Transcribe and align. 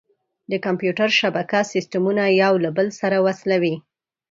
د 0.51 0.53
کمپیوټر 0.65 1.09
شبکه 1.19 1.59
سیسټمونه 1.73 2.23
یو 2.41 2.53
له 2.63 2.69
بل 2.77 2.87
سره 3.01 3.17
وصلوي. 3.25 3.75